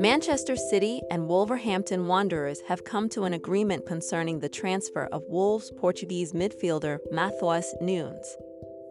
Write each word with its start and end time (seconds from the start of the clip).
Manchester 0.00 0.56
City 0.56 1.02
and 1.10 1.28
Wolverhampton 1.28 2.06
Wanderers 2.06 2.62
have 2.66 2.84
come 2.84 3.10
to 3.10 3.24
an 3.24 3.34
agreement 3.34 3.84
concerning 3.84 4.40
the 4.40 4.48
transfer 4.48 5.04
of 5.12 5.28
Wolves' 5.28 5.70
Portuguese 5.76 6.32
midfielder 6.32 7.00
Matheus 7.12 7.74
Nunes. 7.82 8.34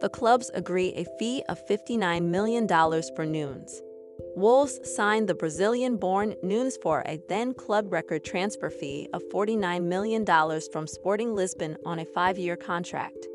The 0.00 0.08
clubs 0.08 0.52
agree 0.54 0.92
a 0.94 1.04
fee 1.18 1.42
of 1.48 1.66
$59 1.66 2.26
million 2.26 2.68
for 2.68 3.26
Nunes. 3.26 3.82
Wolves 4.36 4.78
signed 4.84 5.28
the 5.28 5.34
Brazilian 5.34 5.96
born 5.96 6.36
Nunes 6.44 6.78
for 6.80 7.02
a 7.04 7.20
then 7.28 7.54
club 7.54 7.92
record 7.92 8.24
transfer 8.24 8.70
fee 8.70 9.08
of 9.12 9.24
$49 9.34 9.82
million 9.82 10.24
from 10.72 10.86
Sporting 10.86 11.34
Lisbon 11.34 11.76
on 11.84 11.98
a 11.98 12.04
five 12.04 12.38
year 12.38 12.54
contract. 12.54 13.26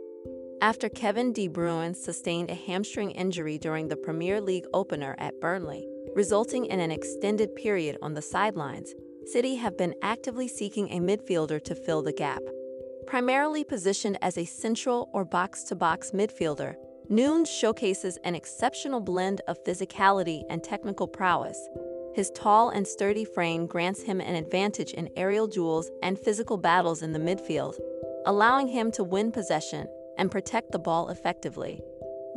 After 0.62 0.88
Kevin 0.88 1.34
De 1.34 1.50
Bruyne 1.50 1.94
sustained 1.94 2.50
a 2.50 2.56
hamstring 2.56 3.12
injury 3.12 3.58
during 3.58 3.90
the 3.90 3.98
Premier 3.98 4.40
League 4.40 4.66
opener 4.74 5.14
at 5.18 5.42
Burnley, 5.42 5.86
resulting 6.16 6.66
in 6.66 6.80
an 6.80 6.92
extended 6.92 7.56
period 7.56 7.98
on 8.02 8.14
the 8.14 8.22
sidelines, 8.22 8.94
City 9.26 9.56
have 9.56 9.78
been 9.78 9.94
actively 10.02 10.48
seeking 10.48 10.90
a 10.90 11.00
midfielder 11.00 11.64
to 11.64 11.76
fill 11.76 12.02
the 12.02 12.14
gap. 12.14 12.42
Primarily 13.06 13.64
positioned 13.64 14.18
as 14.22 14.38
a 14.38 14.46
central 14.46 15.10
or 15.14 15.26
box 15.26 15.64
to 15.66 15.76
box 15.76 16.12
midfielder, 16.12 16.76
Nunes 17.10 17.50
showcases 17.50 18.18
an 18.24 18.34
exceptional 18.34 19.00
blend 19.00 19.42
of 19.48 19.64
physicality 19.64 20.44
and 20.50 20.64
technical 20.64 21.08
prowess. 21.08 21.60
His 22.16 22.32
tall 22.32 22.70
and 22.70 22.88
sturdy 22.88 23.26
frame 23.26 23.68
grants 23.68 24.02
him 24.02 24.22
an 24.22 24.36
advantage 24.36 24.94
in 24.94 25.10
aerial 25.18 25.48
duels 25.48 25.92
and 26.02 26.18
physical 26.18 26.58
battles 26.58 27.02
in 27.02 27.12
the 27.12 27.20
midfield, 27.20 27.76
allowing 28.26 28.68
him 28.68 28.92
to 28.94 29.04
win 29.04 29.32
possession 29.32 29.88
and 30.18 30.32
protect 30.32 30.72
the 30.72 30.80
ball 30.80 31.10
effectively. 31.10 31.82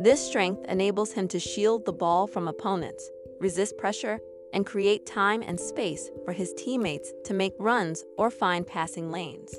This 0.00 0.26
strength 0.26 0.64
enables 0.68 1.12
him 1.12 1.28
to 1.28 1.40
shield 1.40 1.84
the 1.84 1.92
ball 1.92 2.26
from 2.26 2.48
opponents, 2.48 3.08
resist 3.40 3.76
pressure, 3.76 4.20
and 4.52 4.66
create 4.66 5.06
time 5.06 5.42
and 5.42 5.58
space 5.60 6.10
for 6.24 6.32
his 6.32 6.54
teammates 6.54 7.12
to 7.24 7.34
make 7.34 7.52
runs 7.58 8.04
or 8.16 8.30
find 8.30 8.66
passing 8.66 9.10
lanes. 9.10 9.54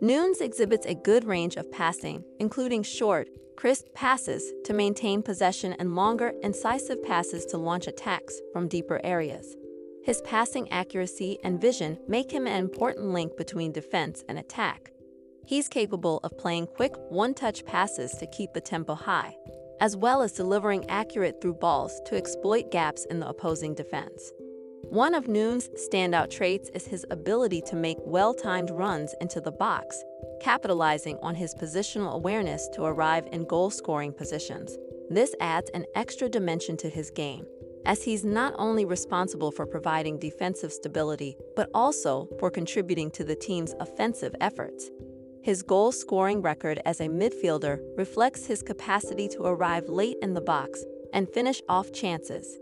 Nunes 0.00 0.40
exhibits 0.40 0.86
a 0.86 0.94
good 0.94 1.24
range 1.24 1.56
of 1.56 1.72
passing, 1.72 2.22
including 2.38 2.82
short, 2.82 3.28
crisp 3.56 3.86
passes 3.94 4.52
to 4.64 4.72
maintain 4.72 5.22
possession 5.22 5.72
and 5.80 5.96
longer, 5.96 6.32
incisive 6.42 7.02
passes 7.02 7.44
to 7.46 7.58
launch 7.58 7.88
attacks 7.88 8.40
from 8.52 8.68
deeper 8.68 9.00
areas. 9.02 9.56
His 10.04 10.22
passing 10.22 10.70
accuracy 10.70 11.38
and 11.42 11.60
vision 11.60 11.98
make 12.06 12.30
him 12.30 12.46
an 12.46 12.58
important 12.58 13.06
link 13.06 13.36
between 13.36 13.72
defense 13.72 14.22
and 14.28 14.38
attack. 14.38 14.92
He's 15.44 15.66
capable 15.66 16.20
of 16.22 16.38
playing 16.38 16.68
quick, 16.68 16.92
one 17.08 17.34
touch 17.34 17.64
passes 17.64 18.12
to 18.12 18.26
keep 18.26 18.52
the 18.52 18.60
tempo 18.60 18.94
high, 18.94 19.34
as 19.80 19.96
well 19.96 20.22
as 20.22 20.32
delivering 20.32 20.88
accurate 20.88 21.40
through 21.40 21.54
balls 21.54 22.00
to 22.06 22.16
exploit 22.16 22.70
gaps 22.70 23.04
in 23.06 23.20
the 23.20 23.28
opposing 23.28 23.74
defense. 23.74 24.32
One 24.90 25.14
of 25.14 25.28
Nunes's 25.28 25.88
standout 25.92 26.30
traits 26.30 26.70
is 26.72 26.86
his 26.86 27.04
ability 27.10 27.60
to 27.66 27.76
make 27.76 27.98
well 28.00 28.32
timed 28.32 28.70
runs 28.70 29.14
into 29.20 29.40
the 29.40 29.52
box, 29.52 30.02
capitalizing 30.40 31.18
on 31.20 31.34
his 31.34 31.54
positional 31.54 32.14
awareness 32.14 32.68
to 32.74 32.84
arrive 32.84 33.28
in 33.32 33.44
goal 33.44 33.70
scoring 33.70 34.12
positions. 34.12 34.78
This 35.10 35.34
adds 35.40 35.70
an 35.74 35.84
extra 35.94 36.28
dimension 36.28 36.76
to 36.78 36.88
his 36.88 37.10
game, 37.10 37.44
as 37.84 38.02
he's 38.02 38.24
not 38.24 38.54
only 38.56 38.84
responsible 38.84 39.50
for 39.50 39.66
providing 39.66 40.18
defensive 40.18 40.72
stability, 40.72 41.36
but 41.54 41.68
also 41.74 42.28
for 42.38 42.50
contributing 42.50 43.10
to 43.10 43.24
the 43.24 43.36
team's 43.36 43.74
offensive 43.80 44.34
efforts. 44.40 44.90
His 45.48 45.62
goal 45.62 45.92
scoring 45.92 46.42
record 46.42 46.78
as 46.84 47.00
a 47.00 47.08
midfielder 47.08 47.80
reflects 47.96 48.44
his 48.44 48.62
capacity 48.62 49.28
to 49.28 49.44
arrive 49.44 49.88
late 49.88 50.18
in 50.20 50.34
the 50.34 50.42
box 50.42 50.84
and 51.14 51.26
finish 51.26 51.62
off 51.70 51.90
chances. 51.90 52.58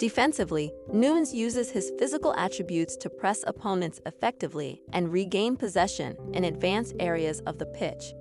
Defensively, 0.00 0.72
Nunes 0.92 1.32
uses 1.32 1.70
his 1.70 1.92
physical 1.96 2.34
attributes 2.34 2.96
to 2.96 3.08
press 3.08 3.44
opponents 3.46 4.00
effectively 4.06 4.82
and 4.92 5.12
regain 5.12 5.56
possession 5.56 6.16
in 6.32 6.42
advanced 6.42 6.96
areas 6.98 7.38
of 7.46 7.58
the 7.58 7.66
pitch. 7.66 8.12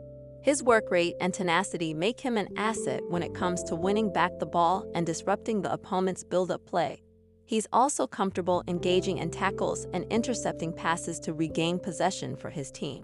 His 0.44 0.62
work 0.62 0.92
rate 0.92 1.16
and 1.20 1.34
tenacity 1.34 1.96
make 1.96 2.20
him 2.20 2.38
an 2.38 2.50
asset 2.56 3.02
when 3.10 3.24
it 3.24 3.34
comes 3.34 3.64
to 3.64 3.76
winning 3.76 4.14
back 4.14 4.38
the 4.38 4.46
ball 4.46 4.86
and 4.94 5.04
disrupting 5.04 5.64
the 5.64 5.74
opponent's 5.74 6.24
build 6.24 6.52
up 6.52 6.64
play. 6.68 7.02
He's 7.46 7.68
also 7.74 8.08
comfortable 8.08 8.64
engaging 8.68 9.18
in 9.18 9.30
tackles 9.30 9.86
and 9.94 10.06
intercepting 10.12 10.74
passes 10.74 11.20
to 11.22 11.34
regain 11.34 11.80
possession 11.80 12.36
for 12.36 12.50
his 12.50 12.72
team. 12.72 13.04